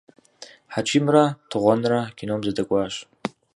[0.73, 2.95] Хьэчимрэ Тыгъуэнрэ кином зэдэкӏуащ.